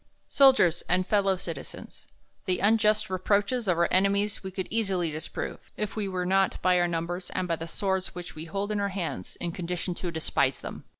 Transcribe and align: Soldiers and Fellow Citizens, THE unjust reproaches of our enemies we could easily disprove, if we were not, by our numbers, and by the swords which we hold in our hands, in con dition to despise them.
Soldiers 0.29 0.81
and 0.89 1.05
Fellow 1.05 1.37
Citizens, 1.37 2.07
THE 2.45 2.57
unjust 2.57 3.07
reproaches 3.07 3.67
of 3.67 3.77
our 3.77 3.87
enemies 3.91 4.41
we 4.43 4.49
could 4.49 4.67
easily 4.71 5.11
disprove, 5.11 5.71
if 5.77 5.95
we 5.95 6.07
were 6.07 6.25
not, 6.25 6.59
by 6.63 6.79
our 6.79 6.87
numbers, 6.87 7.29
and 7.35 7.47
by 7.47 7.57
the 7.57 7.67
swords 7.67 8.15
which 8.15 8.33
we 8.33 8.45
hold 8.45 8.71
in 8.71 8.79
our 8.79 8.89
hands, 8.89 9.35
in 9.35 9.51
con 9.51 9.67
dition 9.67 9.95
to 9.97 10.09
despise 10.09 10.59
them. 10.61 10.85